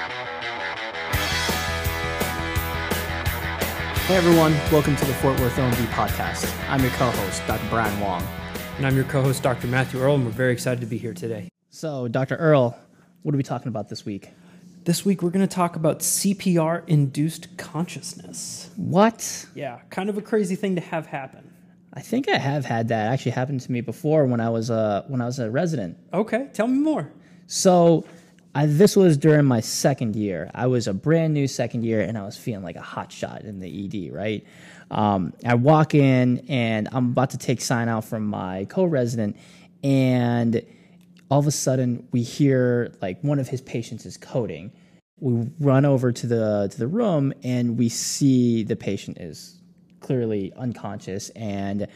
Hey 0.00 0.06
everyone, 4.16 4.52
welcome 4.72 4.96
to 4.96 5.04
the 5.04 5.12
Fort 5.12 5.38
Worth 5.38 5.56
OMD 5.56 5.86
podcast. 5.88 6.50
I'm 6.70 6.80
your 6.80 6.90
co-host, 6.92 7.46
Dr. 7.46 7.68
Brian 7.68 8.00
Wong. 8.00 8.26
And 8.78 8.86
I'm 8.86 8.96
your 8.96 9.04
co 9.04 9.20
host, 9.20 9.42
Dr. 9.42 9.66
Matthew 9.66 10.00
Earl, 10.00 10.14
and 10.14 10.24
we're 10.24 10.30
very 10.30 10.54
excited 10.54 10.80
to 10.80 10.86
be 10.86 10.96
here 10.96 11.12
today. 11.12 11.50
So, 11.68 12.08
Dr. 12.08 12.36
Earl, 12.36 12.78
what 13.22 13.34
are 13.34 13.36
we 13.36 13.42
talking 13.42 13.68
about 13.68 13.90
this 13.90 14.06
week? 14.06 14.30
This 14.84 15.04
week, 15.04 15.22
we're 15.22 15.28
going 15.28 15.46
to 15.46 15.54
talk 15.54 15.76
about 15.76 15.98
CPR 15.98 16.82
induced 16.88 17.58
consciousness. 17.58 18.70
What? 18.76 19.44
Yeah, 19.54 19.80
kind 19.90 20.08
of 20.08 20.16
a 20.16 20.22
crazy 20.22 20.56
thing 20.56 20.76
to 20.76 20.80
have 20.80 21.04
happen. 21.04 21.52
I 21.92 22.00
think 22.00 22.26
I 22.26 22.38
have 22.38 22.64
had 22.64 22.88
that 22.88 23.12
actually 23.12 23.32
happen 23.32 23.58
to 23.58 23.70
me 23.70 23.82
before 23.82 24.24
when 24.24 24.40
I 24.40 24.48
was 24.48 24.70
a 24.70 25.04
when 25.08 25.20
I 25.20 25.26
was 25.26 25.38
a 25.38 25.50
resident. 25.50 25.98
Okay, 26.14 26.48
tell 26.54 26.68
me 26.68 26.78
more. 26.78 27.12
So, 27.48 28.06
I, 28.54 28.66
this 28.66 28.96
was 28.96 29.16
during 29.16 29.44
my 29.44 29.60
second 29.60 30.16
year. 30.16 30.50
I 30.54 30.66
was 30.66 30.88
a 30.88 30.94
brand 30.94 31.34
new 31.34 31.46
second 31.46 31.84
year, 31.84 32.00
and 32.00 32.18
I 32.18 32.24
was 32.24 32.36
feeling 32.36 32.64
like 32.64 32.76
a 32.76 32.82
hot 32.82 33.12
shot 33.12 33.42
in 33.42 33.60
the 33.60 33.84
ED. 33.84 34.12
Right. 34.12 34.44
Um, 34.90 35.32
I 35.46 35.54
walk 35.54 35.94
in, 35.94 36.44
and 36.48 36.88
I'm 36.90 37.10
about 37.10 37.30
to 37.30 37.38
take 37.38 37.60
sign 37.60 37.88
out 37.88 38.04
from 38.04 38.26
my 38.26 38.66
co-resident, 38.68 39.36
and 39.84 40.62
all 41.30 41.38
of 41.38 41.46
a 41.46 41.52
sudden 41.52 42.08
we 42.10 42.22
hear 42.22 42.92
like 43.00 43.22
one 43.22 43.38
of 43.38 43.48
his 43.48 43.60
patients 43.60 44.04
is 44.04 44.16
coding. 44.16 44.72
We 45.20 45.48
run 45.60 45.84
over 45.84 46.10
to 46.10 46.26
the 46.26 46.68
to 46.72 46.78
the 46.78 46.88
room, 46.88 47.32
and 47.44 47.78
we 47.78 47.88
see 47.88 48.64
the 48.64 48.76
patient 48.76 49.18
is 49.20 49.60
clearly 50.00 50.52
unconscious, 50.56 51.28
and 51.30 51.86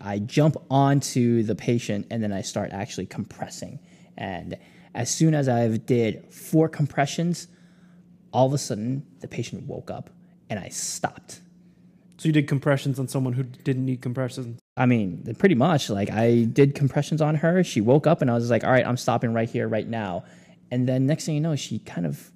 I 0.00 0.18
jump 0.18 0.56
onto 0.70 1.44
the 1.44 1.54
patient, 1.54 2.08
and 2.10 2.20
then 2.20 2.32
I 2.32 2.42
start 2.42 2.72
actually 2.72 3.06
compressing 3.06 3.78
and 4.16 4.56
as 4.94 5.12
soon 5.12 5.34
as 5.34 5.48
I 5.48 5.68
did 5.68 6.32
four 6.32 6.68
compressions, 6.68 7.48
all 8.32 8.46
of 8.46 8.52
a 8.52 8.58
sudden 8.58 9.06
the 9.20 9.28
patient 9.28 9.66
woke 9.66 9.90
up 9.90 10.10
and 10.48 10.58
I 10.58 10.68
stopped. 10.68 11.40
So 12.18 12.28
you 12.28 12.32
did 12.32 12.46
compressions 12.46 12.98
on 12.98 13.08
someone 13.08 13.32
who 13.32 13.42
didn't 13.42 13.84
need 13.84 14.00
compressions? 14.00 14.60
I 14.76 14.86
mean, 14.86 15.34
pretty 15.38 15.56
much. 15.56 15.90
Like 15.90 16.10
I 16.10 16.44
did 16.44 16.74
compressions 16.74 17.20
on 17.20 17.34
her. 17.36 17.64
She 17.64 17.80
woke 17.80 18.06
up 18.06 18.22
and 18.22 18.30
I 18.30 18.34
was 18.34 18.50
like, 18.50 18.64
all 18.64 18.70
right, 18.70 18.86
I'm 18.86 18.96
stopping 18.96 19.32
right 19.32 19.48
here, 19.48 19.68
right 19.68 19.86
now. 19.86 20.24
And 20.70 20.88
then 20.88 21.06
next 21.06 21.26
thing 21.26 21.34
you 21.34 21.40
know, 21.40 21.56
she 21.56 21.80
kind 21.80 22.06
of 22.06 22.30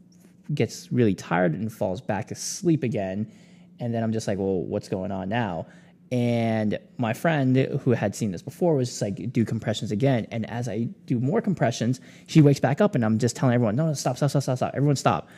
gets 0.53 0.91
really 0.92 1.14
tired 1.14 1.55
and 1.55 1.73
falls 1.73 2.01
back 2.01 2.31
asleep 2.31 2.83
again. 2.83 3.31
And 3.81 3.95
then 3.95 4.03
I'm 4.03 4.12
just 4.12 4.27
like, 4.27 4.39
well, 4.39 4.62
what's 4.62 4.89
going 4.89 5.12
on 5.12 5.29
now? 5.29 5.67
And 6.11 6.78
my 6.97 7.12
friend 7.12 7.56
who 7.56 7.91
had 7.92 8.14
seen 8.14 8.33
this 8.33 8.41
before 8.41 8.75
was 8.75 8.89
just 8.89 9.03
like, 9.03 9.33
do 9.33 9.45
compressions 9.45 9.91
again. 9.91 10.27
And 10.31 10.48
as 10.48 10.69
I 10.69 10.89
do 11.05 11.20
more 11.20 11.42
compressions, 11.42 12.01
she 12.27 12.41
wakes 12.41 12.61
back 12.61 12.81
up 12.81 12.95
and 12.95 13.05
I'm 13.05 13.19
just 13.19 13.37
telling 13.37 13.55
everyone, 13.55 13.77
no, 13.77 13.89
no, 13.89 13.95
stop, 13.95 14.17
stop, 14.17 14.31
stop, 14.31 14.42
stop, 14.42 14.56
stop. 14.56 14.75
Everyone 14.75 14.97
stop. 14.97 15.29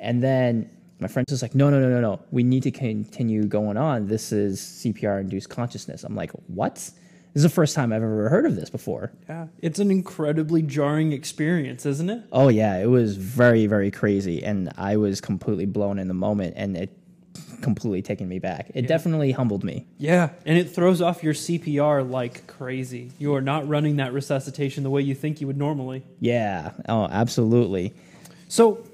And 0.00 0.22
then 0.22 0.68
my 0.98 1.08
friend's 1.08 1.30
just 1.30 1.42
like, 1.42 1.54
no, 1.54 1.70
no, 1.70 1.78
no, 1.78 1.88
no, 1.88 2.00
no. 2.00 2.20
We 2.30 2.42
need 2.42 2.64
to 2.64 2.70
continue 2.70 3.44
going 3.44 3.76
on. 3.76 4.08
This 4.08 4.32
is 4.32 4.60
CPR 4.60 5.20
induced 5.20 5.48
consciousness. 5.48 6.02
I'm 6.02 6.16
like, 6.16 6.32
what? 6.48 6.74
This 6.74 6.94
is 7.34 7.42
the 7.42 7.48
first 7.48 7.74
time 7.74 7.92
I've 7.92 8.02
ever 8.02 8.28
heard 8.28 8.46
of 8.46 8.56
this 8.56 8.70
before. 8.70 9.12
Yeah. 9.28 9.46
It's 9.60 9.78
an 9.78 9.90
incredibly 9.90 10.62
jarring 10.62 11.12
experience, 11.12 11.86
isn't 11.86 12.08
it? 12.08 12.24
Oh, 12.32 12.48
yeah. 12.48 12.78
It 12.78 12.86
was 12.86 13.16
very, 13.16 13.66
very 13.66 13.90
crazy. 13.90 14.42
And 14.42 14.72
I 14.76 14.96
was 14.96 15.20
completely 15.20 15.66
blown 15.66 15.98
in 15.98 16.08
the 16.08 16.14
moment. 16.14 16.54
And 16.56 16.76
it 16.76 16.96
completely 17.60 18.02
taken 18.02 18.28
me 18.28 18.38
back. 18.38 18.70
It 18.74 18.82
yeah. 18.82 18.88
definitely 18.88 19.32
humbled 19.32 19.64
me. 19.64 19.86
Yeah, 19.98 20.30
and 20.44 20.58
it 20.58 20.70
throws 20.70 21.00
off 21.00 21.22
your 21.22 21.34
CPR 21.34 22.08
like 22.08 22.46
crazy. 22.46 23.12
You 23.18 23.34
are 23.34 23.40
not 23.40 23.68
running 23.68 23.96
that 23.96 24.12
resuscitation 24.12 24.82
the 24.82 24.90
way 24.90 25.02
you 25.02 25.14
think 25.14 25.40
you 25.40 25.46
would 25.46 25.56
normally. 25.56 26.04
Yeah, 26.20 26.72
oh, 26.88 27.06
absolutely. 27.10 27.94
So, 28.48 28.84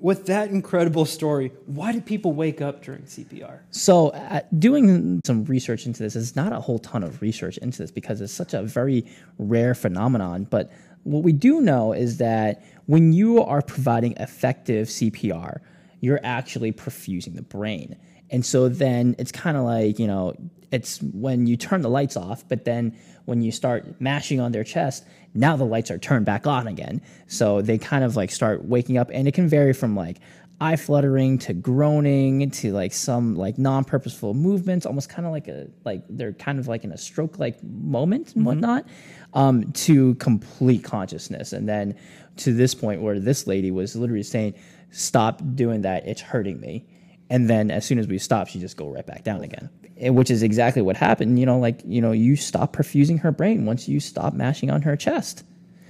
with 0.00 0.26
that 0.26 0.50
incredible 0.50 1.04
story, 1.06 1.52
why 1.66 1.92
do 1.92 2.00
people 2.00 2.32
wake 2.32 2.60
up 2.60 2.82
during 2.82 3.02
CPR? 3.02 3.60
So, 3.70 4.08
uh, 4.10 4.40
doing 4.58 5.20
some 5.24 5.44
research 5.44 5.86
into 5.86 6.02
this 6.02 6.16
is 6.16 6.36
not 6.36 6.52
a 6.52 6.60
whole 6.60 6.78
ton 6.78 7.02
of 7.02 7.22
research 7.22 7.58
into 7.58 7.78
this 7.78 7.90
because 7.90 8.20
it's 8.20 8.32
such 8.32 8.54
a 8.54 8.62
very 8.62 9.06
rare 9.38 9.74
phenomenon. 9.74 10.44
But 10.44 10.70
what 11.04 11.22
we 11.22 11.32
do 11.32 11.60
know 11.60 11.92
is 11.92 12.18
that 12.18 12.62
when 12.86 13.12
you 13.12 13.42
are 13.42 13.62
providing 13.62 14.12
effective 14.14 14.88
CPR, 14.88 15.60
you're 16.00 16.20
actually 16.22 16.72
perfusing 16.72 17.34
the 17.34 17.42
brain. 17.42 17.96
And 18.30 18.44
so 18.44 18.68
then 18.68 19.14
it's 19.18 19.32
kind 19.32 19.56
of 19.56 19.64
like, 19.64 19.98
you 19.98 20.06
know, 20.06 20.34
it's 20.72 21.00
when 21.00 21.46
you 21.46 21.56
turn 21.56 21.82
the 21.82 21.88
lights 21.88 22.16
off, 22.16 22.46
but 22.48 22.64
then 22.64 22.96
when 23.24 23.40
you 23.40 23.52
start 23.52 24.00
mashing 24.00 24.40
on 24.40 24.52
their 24.52 24.64
chest, 24.64 25.04
now 25.32 25.56
the 25.56 25.64
lights 25.64 25.90
are 25.90 25.98
turned 25.98 26.26
back 26.26 26.46
on 26.46 26.66
again. 26.66 27.00
So 27.28 27.62
they 27.62 27.78
kind 27.78 28.02
of 28.02 28.16
like 28.16 28.30
start 28.30 28.64
waking 28.64 28.98
up, 28.98 29.10
and 29.12 29.28
it 29.28 29.34
can 29.34 29.48
vary 29.48 29.72
from 29.72 29.94
like 29.94 30.18
eye 30.60 30.76
fluttering 30.76 31.36
to 31.36 31.52
groaning 31.52 32.50
to 32.50 32.72
like 32.72 32.92
some 32.92 33.36
like 33.36 33.58
non-purposeful 33.58 34.34
movements, 34.34 34.86
almost 34.86 35.08
kind 35.08 35.26
of 35.26 35.32
like 35.32 35.46
a 35.48 35.68
like 35.84 36.02
they're 36.08 36.32
kind 36.32 36.58
of 36.58 36.66
like 36.66 36.82
in 36.82 36.92
a 36.92 36.98
stroke-like 36.98 37.62
moment 37.62 38.28
and 38.28 38.36
mm-hmm. 38.36 38.46
whatnot, 38.46 38.86
um, 39.34 39.70
to 39.72 40.14
complete 40.16 40.82
consciousness, 40.82 41.52
and 41.52 41.68
then 41.68 41.94
to 42.38 42.52
this 42.52 42.74
point 42.74 43.02
where 43.02 43.20
this 43.20 43.46
lady 43.46 43.70
was 43.70 43.94
literally 43.94 44.22
saying 44.22 44.54
stop 44.90 45.42
doing 45.54 45.82
that. 45.82 46.06
It's 46.06 46.20
hurting 46.20 46.60
me. 46.60 46.84
And 47.28 47.50
then 47.50 47.70
as 47.70 47.84
soon 47.84 47.98
as 47.98 48.06
we 48.06 48.18
stop, 48.18 48.48
she 48.48 48.60
just 48.60 48.76
go 48.76 48.88
right 48.88 49.04
back 49.04 49.24
down 49.24 49.42
again, 49.42 49.68
which 50.14 50.30
is 50.30 50.42
exactly 50.42 50.82
what 50.82 50.96
happened. 50.96 51.38
You 51.38 51.46
know, 51.46 51.58
like, 51.58 51.80
you 51.84 52.00
know, 52.00 52.12
you 52.12 52.36
stop 52.36 52.74
perfusing 52.74 53.20
her 53.20 53.32
brain 53.32 53.66
once 53.66 53.88
you 53.88 53.98
stop 53.98 54.32
mashing 54.32 54.70
on 54.70 54.82
her 54.82 54.96
chest. 54.96 55.44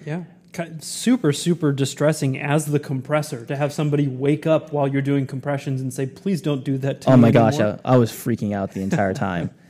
Yeah. 0.04 0.24
Super, 0.80 1.34
super 1.34 1.70
distressing 1.72 2.40
as 2.40 2.66
the 2.66 2.80
compressor 2.80 3.44
to 3.44 3.56
have 3.56 3.74
somebody 3.74 4.08
wake 4.08 4.46
up 4.46 4.72
while 4.72 4.88
you're 4.88 5.02
doing 5.02 5.26
compressions 5.26 5.82
and 5.82 5.92
say, 5.92 6.06
please 6.06 6.40
don't 6.40 6.64
do 6.64 6.78
that 6.78 7.02
to 7.02 7.10
oh 7.10 7.10
me. 7.10 7.14
Oh 7.14 7.16
my 7.18 7.28
anymore. 7.28 7.50
gosh, 7.50 7.60
I, 7.60 7.78
I 7.84 7.96
was 7.98 8.10
freaking 8.10 8.54
out 8.54 8.70
the 8.70 8.80
entire 8.80 9.12
time. 9.12 9.50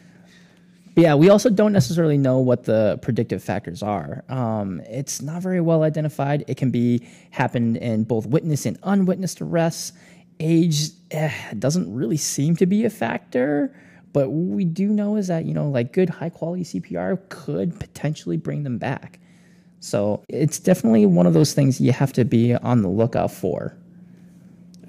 yeah, 0.97 1.15
we 1.15 1.29
also 1.29 1.51
don't 1.51 1.75
necessarily 1.75 2.17
know 2.17 2.39
what 2.39 2.65
the 2.65 2.99
predictive 3.03 3.45
factors 3.45 3.83
are. 3.83 4.25
Um, 4.31 4.81
it's 4.89 5.21
not 5.21 5.43
very 5.43 5.61
well 5.61 5.83
identified. 5.83 6.43
It 6.49 6.57
can 6.57 6.71
be 6.71 7.07
happened 7.31 7.77
in 7.77 8.05
both 8.05 8.27
witness 8.27 8.65
and 8.65 8.79
unwitnessed 8.83 9.43
arrests. 9.43 9.93
Age 10.41 10.89
eh, 11.11 11.31
doesn't 11.59 11.95
really 11.95 12.17
seem 12.17 12.57
to 12.57 12.67
be 12.67 12.87
a 12.87 12.91
factor, 12.91 13.79
but 14.15 14.31
what 14.31 14.57
we 14.57 14.65
do 14.65 14.89
know 14.89 15.17
is 15.17 15.27
that 15.27 15.45
you 15.45 15.53
know, 15.53 15.69
like 15.69 15.93
good 15.93 16.09
high 16.09 16.31
quality 16.31 16.65
CPR 16.65 17.21
could 17.29 17.79
potentially 17.79 18.39
bring 18.39 18.63
them 18.63 18.79
back. 18.79 19.21
So 19.81 20.25
it's 20.31 20.59
definitely 20.59 21.05
one 21.05 21.27
of 21.27 21.35
those 21.35 21.53
things 21.53 21.79
you 21.79 21.93
have 21.93 22.15
to 22.15 22.25
be 22.25 22.55
on 22.55 22.81
the 22.81 22.89
lookout 22.89 23.31
for. 23.31 23.77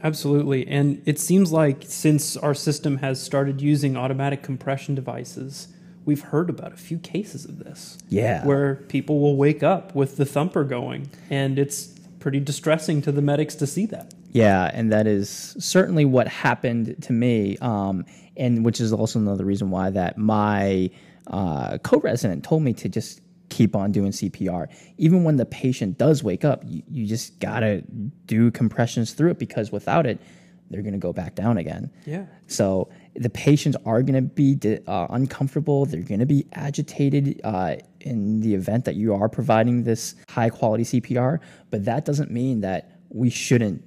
Absolutely. 0.03 0.65
And 0.67 1.01
it 1.05 1.19
seems 1.19 1.51
like 1.51 1.83
since 1.85 2.37
our 2.37 2.53
system 2.53 2.97
has 2.97 3.21
started 3.21 3.61
using 3.61 3.97
automatic 3.97 4.41
compression 4.41 4.95
devices, 4.95 5.67
we've 6.07 6.21
heard 6.21 6.49
about 6.49 6.73
a 6.73 6.77
few 6.77 6.97
cases 6.97 7.45
of 7.45 7.59
this. 7.59 7.99
Yeah. 8.09 8.43
Where 8.45 8.75
people 8.75 9.19
will 9.19 9.35
wake 9.35 9.61
up 9.61 9.93
with 9.93 10.17
the 10.17 10.25
thumper 10.25 10.63
going, 10.63 11.11
and 11.29 11.59
it's 11.59 11.87
pretty 12.19 12.39
distressing 12.39 13.03
to 13.03 13.11
the 13.11 13.21
medics 13.21 13.53
to 13.55 13.67
see 13.67 13.85
that. 13.87 14.13
Yeah, 14.31 14.71
and 14.73 14.91
that 14.91 15.05
is 15.05 15.55
certainly 15.59 16.05
what 16.05 16.27
happened 16.27 17.03
to 17.03 17.13
me, 17.13 17.57
um, 17.59 18.05
and 18.35 18.65
which 18.65 18.81
is 18.81 18.91
also 18.91 19.19
another 19.19 19.45
reason 19.45 19.69
why 19.69 19.89
that 19.91 20.17
my 20.17 20.89
uh, 21.27 21.77
co-resident 21.79 22.43
told 22.43 22.63
me 22.63 22.73
to 22.73 22.89
just 22.89 23.21
keep 23.49 23.75
on 23.75 23.91
doing 23.91 24.11
CPR. 24.11 24.67
Even 24.97 25.23
when 25.23 25.37
the 25.37 25.45
patient 25.45 25.97
does 25.97 26.23
wake 26.23 26.45
up, 26.45 26.63
you, 26.65 26.83
you 26.89 27.05
just 27.05 27.39
gotta 27.39 27.81
do 28.25 28.51
compressions 28.51 29.13
through 29.13 29.31
it 29.31 29.39
because 29.39 29.71
without 29.71 30.05
it, 30.05 30.21
they're 30.69 30.81
gonna 30.81 30.97
go 30.97 31.13
back 31.13 31.35
down 31.35 31.57
again. 31.57 31.91
Yeah. 32.05 32.25
So 32.47 32.89
the 33.17 33.29
patients 33.29 33.75
are 33.85 34.01
going 34.03 34.13
to 34.13 34.21
be 34.21 34.59
uh, 34.87 35.07
uncomfortable. 35.09 35.85
They're 35.85 36.01
going 36.01 36.19
to 36.19 36.25
be 36.25 36.45
agitated 36.53 37.41
uh, 37.43 37.77
in 37.99 38.41
the 38.41 38.53
event 38.53 38.85
that 38.85 38.95
you 38.95 39.13
are 39.13 39.27
providing 39.27 39.83
this 39.83 40.15
high 40.29 40.49
quality 40.49 40.83
CPR. 40.83 41.39
But 41.71 41.85
that 41.85 42.05
doesn't 42.05 42.29
mean 42.29 42.61
that 42.61 42.99
we 43.09 43.29
shouldn't 43.29 43.83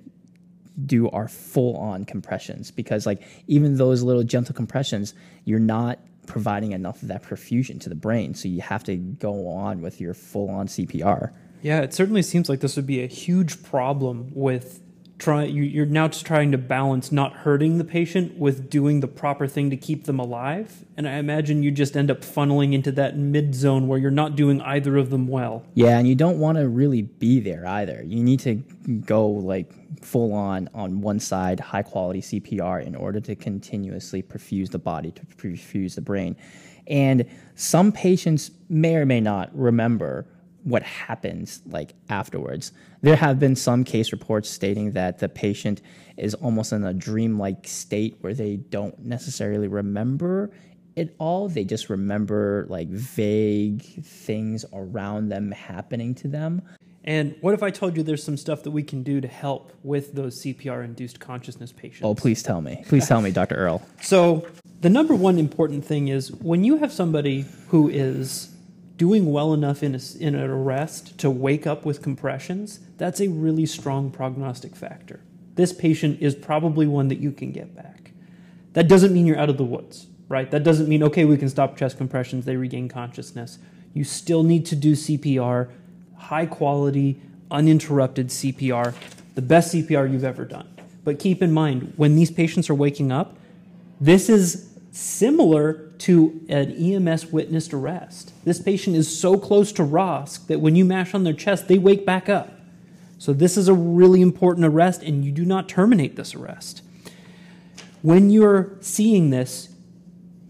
do 0.86 1.08
our 1.10 1.28
full 1.28 1.76
on 1.76 2.04
compressions 2.04 2.70
because, 2.70 3.06
like, 3.06 3.22
even 3.46 3.76
those 3.76 4.02
little 4.02 4.24
gentle 4.24 4.54
compressions, 4.54 5.14
you're 5.44 5.58
not 5.60 6.00
providing 6.26 6.72
enough 6.72 7.02
of 7.02 7.08
that 7.08 7.22
perfusion 7.22 7.80
to 7.82 7.88
the 7.88 7.94
brain. 7.94 8.34
So 8.34 8.48
you 8.48 8.60
have 8.62 8.82
to 8.84 8.96
go 8.96 9.48
on 9.48 9.80
with 9.80 10.00
your 10.00 10.14
full 10.14 10.50
on 10.50 10.66
CPR. 10.66 11.32
Yeah, 11.62 11.82
it 11.82 11.92
certainly 11.92 12.22
seems 12.22 12.48
like 12.48 12.60
this 12.60 12.76
would 12.76 12.86
be 12.86 13.02
a 13.02 13.06
huge 13.06 13.62
problem 13.62 14.30
with 14.34 14.80
try 15.20 15.44
you, 15.44 15.82
are 15.82 15.86
now 15.86 16.08
just 16.08 16.26
trying 16.26 16.50
to 16.52 16.58
balance 16.58 17.12
not 17.12 17.32
hurting 17.32 17.78
the 17.78 17.84
patient 17.84 18.36
with 18.38 18.70
doing 18.70 19.00
the 19.00 19.06
proper 19.06 19.46
thing 19.46 19.70
to 19.70 19.76
keep 19.76 20.04
them 20.04 20.18
alive. 20.18 20.84
And 20.96 21.06
i 21.06 21.14
imagine 21.14 21.62
you 21.62 21.70
just 21.70 21.96
end 21.96 22.10
up 22.10 22.22
funneling 22.22 22.72
into 22.72 22.90
that 22.92 23.16
mid 23.16 23.54
zone 23.54 23.86
where 23.86 23.98
you're 23.98 24.10
not 24.10 24.34
doing 24.34 24.60
either 24.62 24.96
of 24.96 25.10
them 25.10 25.28
well. 25.28 25.64
Yeah 25.74 25.98
and 25.98 26.08
you 26.08 26.14
don't 26.14 26.38
want 26.38 26.58
to 26.58 26.68
really 26.68 27.02
be 27.02 27.40
there 27.40 27.66
either. 27.66 28.02
You 28.04 28.22
need 28.22 28.40
to 28.40 28.56
go 29.04 29.28
like 29.28 29.72
full 30.02 30.32
on 30.32 30.68
on 30.74 31.00
one 31.00 31.20
side 31.20 31.60
high 31.60 31.82
quality 31.82 32.20
cpr 32.22 32.84
in 32.84 32.94
order 32.94 33.20
to 33.20 33.34
continuously 33.34 34.22
perfuse 34.22 34.70
the 34.70 34.78
body 34.78 35.10
to 35.12 35.26
perfuse 35.26 35.94
the 35.94 36.00
brain. 36.00 36.36
And 36.86 37.26
some 37.54 37.92
patients 37.92 38.50
may 38.68 38.96
or 38.96 39.06
may 39.06 39.20
not 39.20 39.50
remember 39.56 40.26
what 40.64 40.82
happens 40.82 41.62
like 41.66 41.94
afterwards. 42.08 42.72
There 43.02 43.16
have 43.16 43.38
been 43.38 43.56
some 43.56 43.84
case 43.84 44.12
reports 44.12 44.48
stating 44.48 44.92
that 44.92 45.18
the 45.18 45.28
patient 45.28 45.82
is 46.16 46.34
almost 46.34 46.72
in 46.72 46.84
a 46.84 46.92
dreamlike 46.92 47.66
state 47.66 48.16
where 48.20 48.34
they 48.34 48.56
don't 48.56 48.98
necessarily 48.98 49.68
remember 49.68 50.50
it 50.96 51.14
all. 51.18 51.48
They 51.48 51.64
just 51.64 51.88
remember 51.88 52.66
like 52.68 52.88
vague 52.88 53.82
things 53.82 54.64
around 54.72 55.28
them 55.28 55.50
happening 55.50 56.14
to 56.16 56.28
them. 56.28 56.62
And 57.02 57.34
what 57.40 57.54
if 57.54 57.62
I 57.62 57.70
told 57.70 57.96
you 57.96 58.02
there's 58.02 58.22
some 58.22 58.36
stuff 58.36 58.62
that 58.64 58.70
we 58.72 58.82
can 58.82 59.02
do 59.02 59.20
to 59.22 59.28
help 59.28 59.72
with 59.82 60.12
those 60.12 60.42
CPR 60.42 60.84
induced 60.84 61.18
consciousness 61.18 61.72
patients? 61.72 62.04
Oh, 62.04 62.14
please 62.14 62.42
tell 62.42 62.60
me. 62.60 62.84
Please 62.86 63.08
tell 63.08 63.22
me, 63.22 63.30
Dr. 63.30 63.54
Earl. 63.56 63.82
So, 64.02 64.46
the 64.80 64.90
number 64.90 65.14
one 65.14 65.38
important 65.38 65.84
thing 65.84 66.08
is 66.08 66.32
when 66.32 66.64
you 66.64 66.78
have 66.78 66.92
somebody 66.92 67.44
who 67.68 67.88
is 67.88 68.54
doing 69.00 69.32
well 69.32 69.54
enough 69.54 69.82
in, 69.82 69.94
a, 69.94 70.00
in 70.18 70.34
an 70.34 70.50
arrest 70.50 71.16
to 71.16 71.30
wake 71.30 71.66
up 71.66 71.86
with 71.86 72.02
compressions, 72.02 72.80
that's 72.98 73.18
a 73.18 73.28
really 73.28 73.64
strong 73.64 74.10
prognostic 74.10 74.76
factor. 74.76 75.20
This 75.54 75.72
patient 75.72 76.20
is 76.20 76.34
probably 76.34 76.86
one 76.86 77.08
that 77.08 77.18
you 77.18 77.32
can 77.32 77.50
get 77.50 77.74
back. 77.74 78.10
That 78.74 78.88
doesn't 78.88 79.14
mean 79.14 79.24
you're 79.24 79.38
out 79.38 79.48
of 79.48 79.56
the 79.56 79.64
woods, 79.64 80.06
right? 80.28 80.50
That 80.50 80.64
doesn't 80.64 80.86
mean, 80.86 81.02
okay, 81.04 81.24
we 81.24 81.38
can 81.38 81.48
stop 81.48 81.78
chest 81.78 81.96
compressions, 81.96 82.44
they 82.44 82.56
regain 82.56 82.90
consciousness. 82.90 83.58
You 83.94 84.04
still 84.04 84.42
need 84.42 84.66
to 84.66 84.76
do 84.76 84.92
CPR, 84.92 85.70
high 86.18 86.44
quality, 86.44 87.22
uninterrupted 87.50 88.28
CPR, 88.28 88.94
the 89.34 89.40
best 89.40 89.74
CPR 89.74 90.12
you've 90.12 90.24
ever 90.24 90.44
done. 90.44 90.68
But 91.04 91.18
keep 91.18 91.40
in 91.40 91.52
mind, 91.52 91.94
when 91.96 92.16
these 92.16 92.30
patients 92.30 92.68
are 92.68 92.74
waking 92.74 93.10
up, 93.10 93.38
this 93.98 94.28
is 94.28 94.69
similar 94.90 95.90
to 95.98 96.40
an 96.48 96.72
EMS 96.72 97.26
witnessed 97.26 97.72
arrest. 97.72 98.32
This 98.44 98.60
patient 98.60 98.96
is 98.96 99.18
so 99.18 99.38
close 99.38 99.72
to 99.72 99.82
ROSC 99.82 100.46
that 100.48 100.60
when 100.60 100.74
you 100.74 100.84
mash 100.84 101.14
on 101.14 101.24
their 101.24 101.32
chest, 101.32 101.68
they 101.68 101.78
wake 101.78 102.04
back 102.04 102.28
up. 102.28 102.58
So, 103.18 103.32
this 103.34 103.58
is 103.58 103.68
a 103.68 103.74
really 103.74 104.22
important 104.22 104.66
arrest, 104.66 105.02
and 105.02 105.24
you 105.24 105.30
do 105.30 105.44
not 105.44 105.68
terminate 105.68 106.16
this 106.16 106.34
arrest. 106.34 106.82
When 108.00 108.30
you're 108.30 108.78
seeing 108.80 109.28
this, 109.28 109.68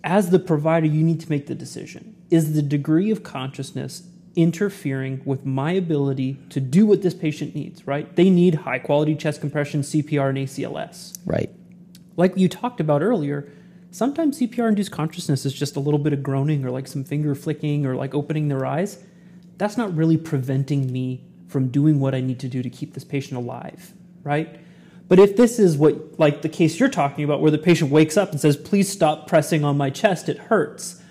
as 0.05 0.31
the 0.31 0.39
provider, 0.39 0.87
you 0.87 1.03
need 1.03 1.21
to 1.21 1.29
make 1.29 1.47
the 1.47 1.55
decision. 1.55 2.15
Is 2.31 2.55
the 2.55 2.63
degree 2.63 3.11
of 3.11 3.25
consciousness 3.25 4.05
interfering 4.37 5.21
with 5.25 5.45
my 5.45 5.73
ability 5.73 6.39
to 6.51 6.61
do 6.61 6.87
what 6.87 7.03
this 7.03 7.15
patient 7.15 7.55
needs, 7.55 7.87
right? 7.89 8.15
They 8.15 8.31
need 8.31 8.55
high 8.55 8.79
quality 8.79 9.17
chest 9.17 9.41
compression, 9.41 9.83
CPR, 9.83 10.29
and 10.29 10.39
ACLS. 10.39 11.19
Right. 11.27 11.51
Like 12.17 12.37
you 12.37 12.49
talked 12.49 12.81
about 12.81 13.03
earlier, 13.03 13.51
sometimes 13.91 14.39
CPR 14.39 14.69
induced 14.69 14.93
consciousness 14.93 15.45
is 15.45 15.53
just 15.53 15.77
a 15.77 15.81
little 15.81 15.99
bit 15.99 16.13
of 16.13 16.23
groaning 16.23 16.65
or 16.65 16.71
like 16.71 16.87
some 16.87 17.05
finger 17.05 17.35
flicking 17.35 17.87
or 17.87 17.97
like 17.97 18.15
opening 18.15 18.49
their 18.49 18.65
eyes. 18.65 19.03
That's 19.59 19.77
not 19.77 19.95
really 19.95 20.17
preventing 20.17 20.93
me 20.93 21.25
from 21.49 21.69
doing 21.69 22.01
what 22.01 22.15
I 22.15 22.21
need 22.21 22.41
to 22.41 22.49
do 22.49 22.63
to 22.63 22.71
keep 22.71 22.95
this 22.95 23.05
patient 23.05 23.37
alive, 23.37 23.93
right? 24.23 24.61
But 25.09 25.19
if 25.19 25.37
this 25.37 25.59
is 25.59 25.77
what, 25.77 26.19
like 26.19 26.43
the 26.43 26.49
case 26.49 26.79
you're 26.79 26.89
talking 26.89 27.25
about, 27.25 27.41
where 27.41 27.51
the 27.51 27.59
patient 27.59 27.91
wakes 27.91 28.17
up 28.17 28.31
and 28.31 28.41
says, 28.41 28.57
please 28.57 28.89
stop 28.89 29.27
pressing 29.27 29.65
on 29.65 29.77
my 29.77 29.91
chest, 29.91 30.29
it 30.29 30.39
hurts. 30.39 31.03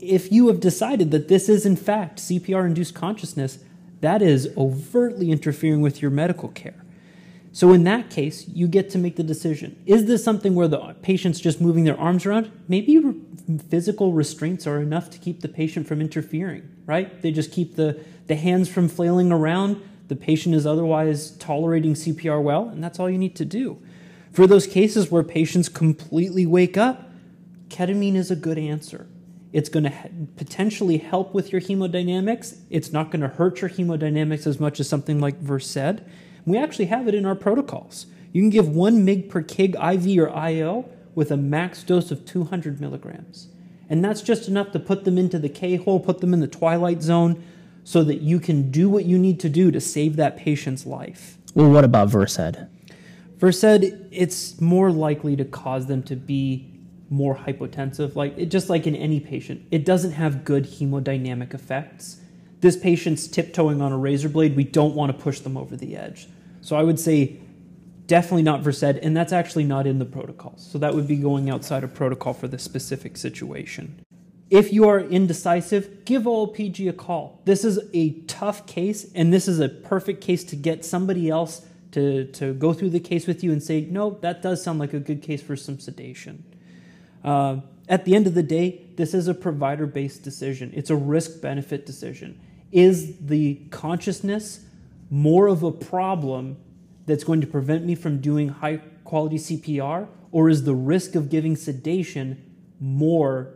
If 0.00 0.32
you 0.32 0.48
have 0.48 0.60
decided 0.60 1.10
that 1.10 1.28
this 1.28 1.48
is 1.48 1.66
in 1.66 1.76
fact 1.76 2.20
CPR 2.20 2.64
induced 2.64 2.94
consciousness, 2.94 3.58
that 4.00 4.22
is 4.22 4.48
overtly 4.56 5.30
interfering 5.30 5.82
with 5.82 6.00
your 6.00 6.10
medical 6.10 6.48
care. 6.48 6.84
So 7.58 7.72
in 7.72 7.82
that 7.82 8.08
case, 8.08 8.46
you 8.46 8.68
get 8.68 8.88
to 8.90 8.98
make 8.98 9.16
the 9.16 9.24
decision. 9.24 9.82
Is 9.84 10.04
this 10.04 10.22
something 10.22 10.54
where 10.54 10.68
the 10.68 10.94
patient's 11.02 11.40
just 11.40 11.60
moving 11.60 11.82
their 11.82 11.98
arms 11.98 12.24
around? 12.24 12.52
Maybe 12.68 12.98
re- 12.98 13.20
physical 13.68 14.12
restraints 14.12 14.64
are 14.64 14.80
enough 14.80 15.10
to 15.10 15.18
keep 15.18 15.40
the 15.40 15.48
patient 15.48 15.88
from 15.88 16.00
interfering, 16.00 16.70
right? 16.86 17.20
They 17.20 17.32
just 17.32 17.50
keep 17.50 17.74
the, 17.74 17.98
the 18.28 18.36
hands 18.36 18.68
from 18.68 18.88
flailing 18.88 19.32
around. 19.32 19.82
The 20.06 20.14
patient 20.14 20.54
is 20.54 20.66
otherwise 20.66 21.32
tolerating 21.32 21.94
CPR 21.94 22.40
well, 22.40 22.68
and 22.68 22.80
that's 22.80 23.00
all 23.00 23.10
you 23.10 23.18
need 23.18 23.34
to 23.34 23.44
do. 23.44 23.82
For 24.30 24.46
those 24.46 24.68
cases 24.68 25.10
where 25.10 25.24
patients 25.24 25.68
completely 25.68 26.46
wake 26.46 26.76
up, 26.76 27.10
ketamine 27.70 28.14
is 28.14 28.30
a 28.30 28.36
good 28.36 28.58
answer. 28.58 29.08
It's 29.52 29.68
going 29.68 29.82
to 29.82 30.10
potentially 30.36 30.98
help 30.98 31.34
with 31.34 31.50
your 31.50 31.60
hemodynamics. 31.60 32.60
It's 32.70 32.92
not 32.92 33.10
going 33.10 33.22
to 33.22 33.28
hurt 33.28 33.60
your 33.62 33.70
hemodynamics 33.70 34.46
as 34.46 34.60
much 34.60 34.78
as 34.78 34.88
something 34.88 35.18
like 35.18 35.40
Versed 35.40 36.02
we 36.48 36.58
actually 36.58 36.86
have 36.86 37.08
it 37.08 37.14
in 37.14 37.26
our 37.26 37.34
protocols. 37.34 38.06
You 38.32 38.42
can 38.42 38.50
give 38.50 38.68
1 38.68 39.06
mg 39.06 39.28
per 39.28 39.42
kg 39.42 39.74
IV 39.74 40.18
or 40.18 40.30
IO 40.30 40.88
with 41.14 41.30
a 41.30 41.36
max 41.36 41.82
dose 41.82 42.10
of 42.10 42.24
200 42.24 42.80
milligrams. 42.80 43.48
And 43.88 44.04
that's 44.04 44.20
just 44.20 44.48
enough 44.48 44.70
to 44.72 44.78
put 44.78 45.04
them 45.04 45.16
into 45.16 45.38
the 45.38 45.48
K 45.48 45.76
hole, 45.76 45.98
put 45.98 46.20
them 46.20 46.34
in 46.34 46.40
the 46.40 46.46
twilight 46.46 47.02
zone, 47.02 47.42
so 47.84 48.04
that 48.04 48.20
you 48.20 48.38
can 48.38 48.70
do 48.70 48.90
what 48.90 49.06
you 49.06 49.18
need 49.18 49.40
to 49.40 49.48
do 49.48 49.70
to 49.70 49.80
save 49.80 50.16
that 50.16 50.36
patient's 50.36 50.84
life. 50.84 51.38
Well, 51.54 51.70
what 51.70 51.84
about 51.84 52.08
Versed? 52.08 52.56
Versed, 53.38 53.64
it's 54.10 54.60
more 54.60 54.92
likely 54.92 55.36
to 55.36 55.44
cause 55.44 55.86
them 55.86 56.02
to 56.02 56.16
be 56.16 56.70
more 57.08 57.34
hypotensive, 57.34 58.14
like 58.14 58.36
it, 58.36 58.46
just 58.46 58.68
like 58.68 58.86
in 58.86 58.94
any 58.94 59.20
patient. 59.20 59.62
It 59.70 59.86
doesn't 59.86 60.12
have 60.12 60.44
good 60.44 60.64
hemodynamic 60.66 61.54
effects. 61.54 62.20
This 62.60 62.76
patient's 62.76 63.26
tiptoeing 63.26 63.80
on 63.80 63.92
a 63.92 63.96
razor 63.96 64.28
blade. 64.28 64.54
We 64.54 64.64
don't 64.64 64.94
want 64.94 65.16
to 65.16 65.22
push 65.22 65.40
them 65.40 65.56
over 65.56 65.76
the 65.76 65.96
edge. 65.96 66.28
So 66.68 66.76
I 66.76 66.82
would 66.82 67.00
say 67.00 67.38
definitely 68.08 68.42
not 68.42 68.60
Versed, 68.60 68.82
and 68.82 69.16
that's 69.16 69.32
actually 69.32 69.64
not 69.64 69.86
in 69.86 69.98
the 69.98 70.04
protocols. 70.04 70.68
So 70.70 70.76
that 70.76 70.94
would 70.94 71.08
be 71.08 71.16
going 71.16 71.48
outside 71.48 71.82
of 71.82 71.94
protocol 71.94 72.34
for 72.34 72.46
the 72.46 72.58
specific 72.58 73.16
situation. 73.16 74.04
If 74.50 74.70
you 74.70 74.86
are 74.86 75.00
indecisive, 75.00 76.04
give 76.04 76.24
OLPG 76.24 76.86
a 76.86 76.92
call. 76.92 77.40
This 77.46 77.64
is 77.64 77.80
a 77.94 78.20
tough 78.26 78.66
case, 78.66 79.10
and 79.14 79.32
this 79.32 79.48
is 79.48 79.60
a 79.60 79.70
perfect 79.70 80.20
case 80.20 80.44
to 80.44 80.56
get 80.56 80.84
somebody 80.84 81.30
else 81.30 81.64
to, 81.92 82.26
to 82.32 82.52
go 82.52 82.74
through 82.74 82.90
the 82.90 83.00
case 83.00 83.26
with 83.26 83.42
you 83.42 83.50
and 83.50 83.62
say, 83.62 83.86
no, 83.90 84.18
that 84.20 84.42
does 84.42 84.62
sound 84.62 84.78
like 84.78 84.92
a 84.92 85.00
good 85.00 85.22
case 85.22 85.40
for 85.40 85.56
some 85.56 85.78
sedation. 85.78 86.44
Uh, 87.24 87.60
at 87.88 88.04
the 88.04 88.14
end 88.14 88.26
of 88.26 88.34
the 88.34 88.42
day, 88.42 88.84
this 88.96 89.14
is 89.14 89.26
a 89.26 89.32
provider 89.32 89.86
based 89.86 90.22
decision, 90.22 90.70
it's 90.74 90.90
a 90.90 90.96
risk 90.96 91.40
benefit 91.40 91.86
decision. 91.86 92.38
Is 92.70 93.16
the 93.20 93.54
consciousness 93.70 94.66
more 95.10 95.46
of 95.46 95.62
a 95.62 95.72
problem 95.72 96.56
that's 97.06 97.24
going 97.24 97.40
to 97.40 97.46
prevent 97.46 97.84
me 97.84 97.94
from 97.94 98.20
doing 98.20 98.48
high 98.48 98.78
quality 99.04 99.36
CPR, 99.36 100.06
or 100.30 100.48
is 100.48 100.64
the 100.64 100.74
risk 100.74 101.14
of 101.14 101.30
giving 101.30 101.56
sedation 101.56 102.42
more 102.80 103.54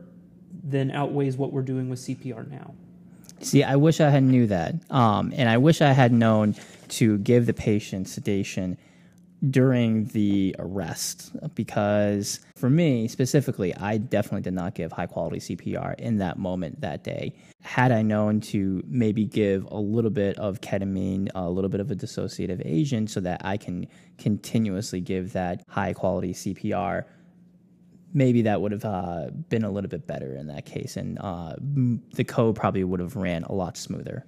than 0.65 0.91
outweighs 0.91 1.37
what 1.37 1.53
we're 1.53 1.63
doing 1.63 1.91
with 1.91 1.99
CPR 1.99 2.51
now? 2.51 2.75
See, 3.41 3.63
I 3.63 3.77
wish 3.77 4.01
I 4.01 4.09
had 4.09 4.23
knew 4.23 4.47
that, 4.47 4.75
um, 4.91 5.33
and 5.37 5.49
I 5.49 5.59
wish 5.59 5.81
I 5.83 5.93
had 5.93 6.13
known 6.13 6.55
to 6.91 7.19
give 7.19 7.47
the 7.47 7.53
patient 7.53 8.09
sedation 8.09 8.79
during 9.51 10.05
the 10.07 10.55
arrest 10.59 11.33
because 11.55 12.41
for 12.55 12.71
me 12.71 13.09
specifically, 13.09 13.75
I 13.75 13.99
definitely 13.99 14.43
did 14.43 14.55
not 14.55 14.75
give 14.75 14.93
high 14.93 15.07
quality 15.07 15.39
CPR 15.39 15.99
in 15.99 16.19
that 16.19 16.39
moment 16.39 16.81
that 16.81 17.03
day. 17.03 17.35
Had 17.63 17.91
I 17.91 18.03
known 18.03 18.41
to 18.43 18.83
maybe 18.87 19.25
give 19.25 19.67
a 19.71 19.79
little 19.79 20.11
bit 20.11 20.39
of 20.39 20.61
ketamine, 20.61 21.29
a 21.35 21.51
little 21.51 21.71
bit 21.71 21.81
of 21.81 21.91
a 21.91 21.97
dissociative 21.97 22.63
agent 22.65 23.11
so 23.11 23.21
that 23.21 23.41
I 23.45 23.57
can 23.57 23.89
continuously 24.19 25.01
give 25.01 25.33
that 25.33 25.65
high 25.69 25.93
quality 25.93 26.33
CPR, 26.33 27.05
maybe 28.15 28.43
that 28.43 28.61
would 28.61 28.73
have 28.73 28.85
uh, 28.85 29.31
been 29.49 29.65
a 29.65 29.71
little 29.71 29.91
bit 29.91 30.07
better 30.07 30.37
in 30.37 30.47
that 30.49 30.67
case. 30.67 30.97
And 30.97 31.19
uh, 31.21 31.57
the 32.15 32.25
code 32.25 32.55
probably 32.55 32.85
would 32.85 33.01
have 33.01 33.17
ran 33.17 33.43
a 33.45 33.53
lot 33.53 33.77
smoother. 33.77 34.25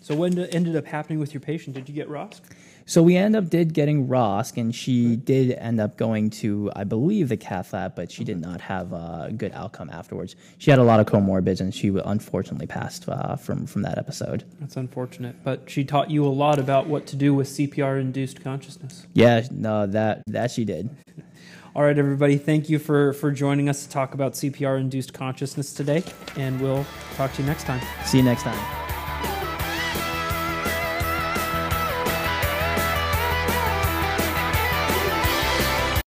So, 0.00 0.16
what 0.16 0.36
ended 0.36 0.74
up 0.74 0.84
happening 0.84 1.20
with 1.20 1.32
your 1.32 1.40
patient? 1.40 1.76
Did 1.76 1.88
you 1.88 1.94
get 1.94 2.08
ROSC? 2.08 2.40
So 2.86 3.02
we 3.02 3.16
end 3.16 3.36
up 3.36 3.48
did 3.48 3.74
getting 3.74 4.08
ROSC, 4.08 4.56
and 4.56 4.74
she 4.74 5.16
did 5.16 5.52
end 5.52 5.80
up 5.80 5.96
going 5.96 6.30
to, 6.30 6.70
I 6.74 6.84
believe, 6.84 7.28
the 7.28 7.36
cath 7.36 7.72
lab, 7.72 7.94
but 7.94 8.10
she 8.10 8.24
did 8.24 8.40
not 8.40 8.60
have 8.60 8.92
a 8.92 9.32
good 9.36 9.52
outcome 9.52 9.90
afterwards. 9.90 10.36
She 10.58 10.70
had 10.70 10.78
a 10.78 10.84
lot 10.84 11.00
of 11.00 11.06
comorbids, 11.06 11.60
and 11.60 11.74
she 11.74 11.88
unfortunately 12.04 12.66
passed 12.66 13.08
uh, 13.08 13.36
from 13.36 13.66
from 13.66 13.82
that 13.82 13.98
episode. 13.98 14.44
That's 14.60 14.76
unfortunate, 14.76 15.36
but 15.44 15.68
she 15.68 15.84
taught 15.84 16.10
you 16.10 16.24
a 16.24 16.28
lot 16.28 16.58
about 16.58 16.86
what 16.86 17.06
to 17.06 17.16
do 17.16 17.34
with 17.34 17.48
CPR-induced 17.48 18.42
consciousness. 18.42 19.06
Yeah, 19.12 19.46
no, 19.50 19.86
that 19.86 20.22
that 20.26 20.50
she 20.50 20.64
did. 20.64 20.90
All 21.74 21.82
right, 21.82 21.96
everybody, 21.96 22.36
thank 22.36 22.68
you 22.68 22.78
for 22.78 23.14
for 23.14 23.30
joining 23.30 23.68
us 23.68 23.84
to 23.84 23.90
talk 23.90 24.12
about 24.14 24.34
CPR-induced 24.34 25.14
consciousness 25.14 25.72
today, 25.72 26.04
and 26.36 26.60
we'll 26.60 26.84
talk 27.16 27.32
to 27.34 27.42
you 27.42 27.48
next 27.48 27.64
time. 27.64 27.80
See 28.04 28.18
you 28.18 28.24
next 28.24 28.42
time. 28.42 28.81